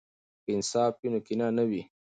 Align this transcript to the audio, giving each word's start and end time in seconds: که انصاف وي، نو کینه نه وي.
که 0.43 0.49
انصاف 0.55 0.93
وي، 1.01 1.07
نو 1.13 1.19
کینه 1.25 1.47
نه 1.57 1.63
وي. 1.69 1.81